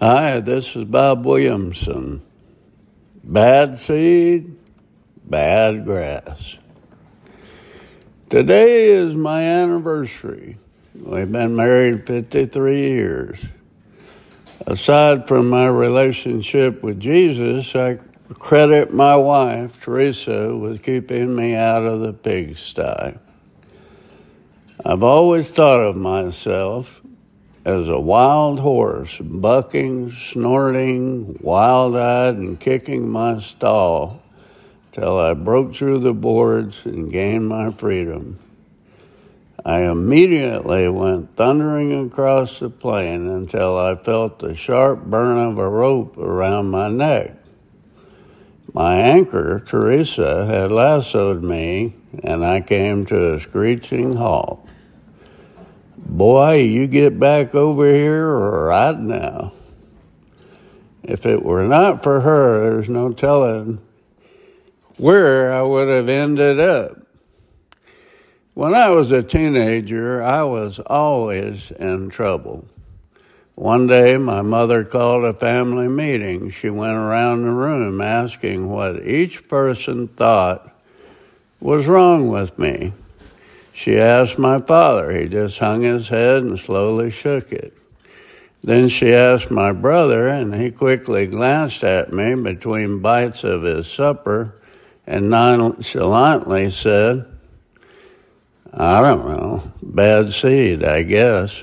Hi, 0.00 0.38
this 0.38 0.76
is 0.76 0.84
Bob 0.84 1.26
Williamson. 1.26 2.22
Bad 3.24 3.78
seed, 3.78 4.54
bad 5.24 5.84
grass. 5.84 6.56
Today 8.30 8.90
is 8.90 9.16
my 9.16 9.42
anniversary. 9.42 10.56
We've 10.94 11.32
been 11.32 11.56
married 11.56 12.06
53 12.06 12.80
years. 12.80 13.48
Aside 14.68 15.26
from 15.26 15.50
my 15.50 15.66
relationship 15.66 16.80
with 16.80 17.00
Jesus, 17.00 17.74
I 17.74 17.98
credit 18.34 18.94
my 18.94 19.16
wife, 19.16 19.80
Teresa, 19.80 20.54
with 20.56 20.80
keeping 20.80 21.34
me 21.34 21.56
out 21.56 21.84
of 21.84 22.02
the 22.02 22.12
pigsty. 22.12 23.18
I've 24.86 25.02
always 25.02 25.50
thought 25.50 25.80
of 25.80 25.96
myself 25.96 27.02
as 27.64 27.88
a 27.88 27.98
wild 27.98 28.60
horse, 28.60 29.18
bucking, 29.18 30.10
snorting, 30.10 31.38
wild 31.40 31.96
eyed, 31.96 32.36
and 32.36 32.58
kicking 32.58 33.08
my 33.08 33.38
stall 33.40 34.22
till 34.92 35.18
I 35.18 35.34
broke 35.34 35.74
through 35.74 36.00
the 36.00 36.12
boards 36.12 36.84
and 36.84 37.12
gained 37.12 37.48
my 37.48 37.70
freedom. 37.70 38.38
I 39.64 39.80
immediately 39.80 40.88
went 40.88 41.36
thundering 41.36 42.06
across 42.06 42.60
the 42.60 42.70
plain 42.70 43.28
until 43.28 43.76
I 43.76 43.96
felt 43.96 44.38
the 44.38 44.54
sharp 44.54 45.04
burn 45.04 45.36
of 45.36 45.58
a 45.58 45.68
rope 45.68 46.16
around 46.16 46.70
my 46.70 46.88
neck. 46.88 47.34
My 48.72 48.96
anchor, 48.96 49.60
Teresa, 49.66 50.46
had 50.46 50.70
lassoed 50.70 51.42
me, 51.42 51.96
and 52.22 52.44
I 52.44 52.60
came 52.60 53.04
to 53.06 53.34
a 53.34 53.40
screeching 53.40 54.16
halt. 54.16 54.57
Boy, 56.08 56.62
you 56.62 56.86
get 56.86 57.20
back 57.20 57.54
over 57.54 57.92
here 57.92 58.34
right 58.34 58.98
now. 58.98 59.52
If 61.02 61.26
it 61.26 61.42
were 61.42 61.64
not 61.64 62.02
for 62.02 62.20
her, 62.20 62.70
there's 62.70 62.88
no 62.88 63.12
telling 63.12 63.80
where 64.96 65.52
I 65.52 65.62
would 65.62 65.88
have 65.88 66.08
ended 66.08 66.58
up. 66.58 66.98
When 68.54 68.74
I 68.74 68.88
was 68.88 69.12
a 69.12 69.22
teenager, 69.22 70.22
I 70.22 70.42
was 70.42 70.80
always 70.80 71.70
in 71.72 72.08
trouble. 72.08 72.66
One 73.54 73.86
day, 73.86 74.16
my 74.16 74.42
mother 74.42 74.84
called 74.84 75.24
a 75.24 75.34
family 75.34 75.88
meeting. 75.88 76.50
She 76.50 76.70
went 76.70 76.96
around 76.96 77.42
the 77.42 77.50
room 77.50 78.00
asking 78.00 78.68
what 78.68 79.06
each 79.06 79.46
person 79.46 80.08
thought 80.08 80.74
was 81.60 81.86
wrong 81.86 82.28
with 82.28 82.58
me. 82.58 82.92
She 83.78 83.96
asked 83.96 84.40
my 84.40 84.58
father. 84.58 85.12
He 85.12 85.28
just 85.28 85.60
hung 85.60 85.82
his 85.82 86.08
head 86.08 86.42
and 86.42 86.58
slowly 86.58 87.12
shook 87.12 87.52
it. 87.52 87.78
Then 88.60 88.88
she 88.88 89.14
asked 89.14 89.52
my 89.52 89.70
brother, 89.70 90.26
and 90.26 90.52
he 90.52 90.72
quickly 90.72 91.28
glanced 91.28 91.84
at 91.84 92.12
me 92.12 92.34
between 92.34 92.98
bites 92.98 93.44
of 93.44 93.62
his 93.62 93.86
supper 93.86 94.60
and 95.06 95.30
nonchalantly 95.30 96.72
said, 96.72 97.24
I 98.74 99.00
don't 99.00 99.28
know, 99.28 99.72
bad 99.80 100.32
seed, 100.32 100.82
I 100.82 101.04
guess. 101.04 101.62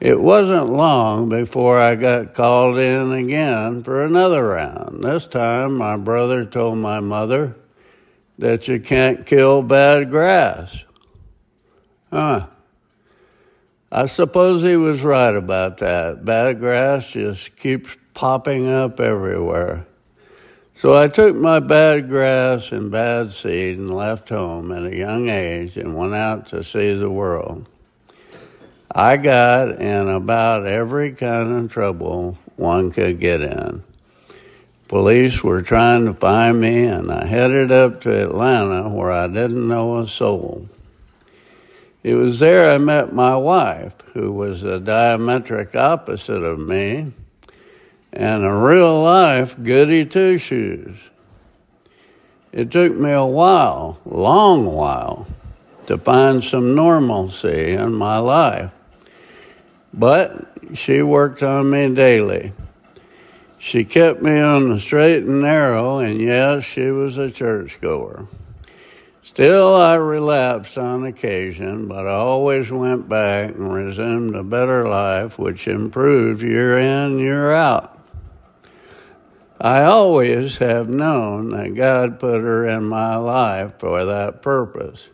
It 0.00 0.20
wasn't 0.20 0.68
long 0.68 1.30
before 1.30 1.78
I 1.78 1.94
got 1.94 2.34
called 2.34 2.76
in 2.76 3.10
again 3.10 3.82
for 3.84 4.04
another 4.04 4.48
round. 4.48 5.02
This 5.02 5.26
time, 5.26 5.78
my 5.78 5.96
brother 5.96 6.44
told 6.44 6.76
my 6.76 7.00
mother, 7.00 7.56
that 8.38 8.68
you 8.68 8.80
can't 8.80 9.26
kill 9.26 9.62
bad 9.62 10.08
grass. 10.08 10.84
Huh. 12.12 12.46
I 13.90 14.06
suppose 14.06 14.62
he 14.62 14.76
was 14.76 15.02
right 15.02 15.34
about 15.34 15.78
that. 15.78 16.24
Bad 16.24 16.60
grass 16.60 17.06
just 17.06 17.56
keeps 17.56 17.96
popping 18.14 18.68
up 18.68 19.00
everywhere. 19.00 19.86
So 20.74 20.96
I 20.96 21.08
took 21.08 21.34
my 21.34 21.58
bad 21.58 22.08
grass 22.08 22.70
and 22.70 22.90
bad 22.90 23.32
seed 23.32 23.78
and 23.78 23.92
left 23.92 24.28
home 24.28 24.70
at 24.70 24.84
a 24.84 24.96
young 24.96 25.28
age 25.28 25.76
and 25.76 25.96
went 25.96 26.14
out 26.14 26.46
to 26.48 26.62
see 26.62 26.94
the 26.94 27.10
world. 27.10 27.66
I 28.90 29.16
got 29.16 29.80
in 29.80 30.08
about 30.08 30.66
every 30.66 31.12
kind 31.12 31.52
of 31.52 31.72
trouble 31.72 32.38
one 32.56 32.92
could 32.92 33.18
get 33.18 33.40
in. 33.40 33.82
Police 34.88 35.44
were 35.44 35.60
trying 35.60 36.06
to 36.06 36.14
find 36.14 36.62
me, 36.62 36.84
and 36.86 37.12
I 37.12 37.26
headed 37.26 37.70
up 37.70 38.00
to 38.00 38.24
Atlanta 38.24 38.88
where 38.88 39.12
I 39.12 39.26
didn't 39.26 39.68
know 39.68 39.98
a 39.98 40.08
soul. 40.08 40.66
It 42.02 42.14
was 42.14 42.38
there 42.38 42.70
I 42.70 42.78
met 42.78 43.12
my 43.12 43.36
wife, 43.36 43.94
who 44.14 44.32
was 44.32 44.64
a 44.64 44.80
diametric 44.80 45.74
opposite 45.74 46.42
of 46.42 46.58
me, 46.58 47.12
and 48.14 48.44
a 48.44 48.54
real 48.54 49.02
life 49.02 49.62
goody 49.62 50.06
two 50.06 50.38
shoes. 50.38 50.96
It 52.50 52.70
took 52.70 52.94
me 52.94 53.10
a 53.10 53.26
while, 53.26 54.00
long 54.06 54.64
while, 54.64 55.26
to 55.84 55.98
find 55.98 56.42
some 56.42 56.74
normalcy 56.74 57.72
in 57.72 57.92
my 57.92 58.16
life, 58.16 58.70
but 59.92 60.50
she 60.72 61.02
worked 61.02 61.42
on 61.42 61.68
me 61.68 61.92
daily. 61.92 62.54
She 63.58 63.84
kept 63.84 64.22
me 64.22 64.40
on 64.40 64.68
the 64.68 64.78
straight 64.78 65.24
and 65.24 65.42
narrow, 65.42 65.98
and 65.98 66.20
yes, 66.20 66.64
she 66.64 66.86
was 66.90 67.16
a 67.16 67.30
churchgoer. 67.30 68.26
Still, 69.22 69.74
I 69.74 69.96
relapsed 69.96 70.78
on 70.78 71.04
occasion, 71.04 71.86
but 71.86 72.06
I 72.06 72.14
always 72.14 72.70
went 72.70 73.08
back 73.08 73.50
and 73.50 73.72
resumed 73.72 74.34
a 74.34 74.42
better 74.42 74.88
life, 74.88 75.38
which 75.38 75.68
improved 75.68 76.42
year 76.42 76.78
in, 76.78 77.18
year 77.18 77.52
out. 77.52 77.98
I 79.60 79.82
always 79.82 80.58
have 80.58 80.88
known 80.88 81.50
that 81.50 81.74
God 81.74 82.20
put 82.20 82.40
her 82.40 82.66
in 82.66 82.84
my 82.84 83.16
life 83.16 83.72
for 83.78 84.04
that 84.04 84.40
purpose. 84.40 85.10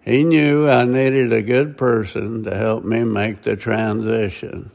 He 0.00 0.24
knew 0.24 0.68
I 0.68 0.84
needed 0.84 1.32
a 1.32 1.42
good 1.42 1.76
person 1.76 2.44
to 2.44 2.56
help 2.56 2.82
me 2.84 3.04
make 3.04 3.42
the 3.42 3.56
transition. 3.56 4.70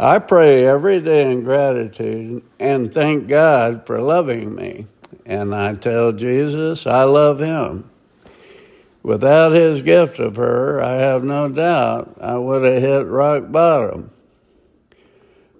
I 0.00 0.20
pray 0.20 0.64
every 0.64 1.00
day 1.00 1.30
in 1.32 1.42
gratitude 1.42 2.44
and 2.60 2.94
thank 2.94 3.26
God 3.26 3.84
for 3.84 4.00
loving 4.00 4.54
me. 4.54 4.86
And 5.26 5.52
I 5.52 5.74
tell 5.74 6.12
Jesus 6.12 6.86
I 6.86 7.02
love 7.02 7.40
him. 7.40 7.90
Without 9.02 9.52
his 9.52 9.82
gift 9.82 10.20
of 10.20 10.36
her, 10.36 10.80
I 10.82 10.94
have 10.94 11.24
no 11.24 11.48
doubt 11.48 12.16
I 12.20 12.36
would 12.36 12.62
have 12.62 12.82
hit 12.82 13.06
rock 13.06 13.50
bottom. 13.50 14.10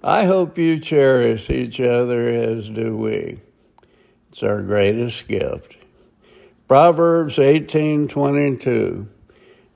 I 0.05 0.27
hope 0.27 0.57
you 0.57 0.79
cherish 0.79 1.51
each 1.51 1.81
other 1.81 2.29
as 2.29 2.69
do 2.69 2.97
we. 2.97 3.41
It's 4.31 4.43
our 4.43 4.63
greatest 4.63 5.27
gift. 5.27 5.77
Proverbs 6.69 7.39
18:22 7.39 9.09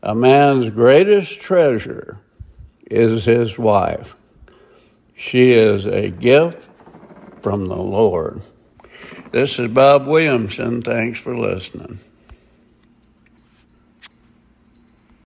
A 0.02 0.14
man's 0.14 0.70
greatest 0.70 1.40
treasure 1.40 2.18
is 2.88 3.24
his 3.24 3.58
wife. 3.58 4.14
She 5.22 5.52
is 5.52 5.86
a 5.86 6.10
gift 6.10 6.68
from 7.42 7.66
the 7.66 7.76
Lord. 7.76 8.42
This 9.30 9.56
is 9.60 9.68
Bob 9.68 10.08
Williamson. 10.08 10.82
Thanks 10.82 11.20
for 11.20 11.38
listening. 11.38 12.00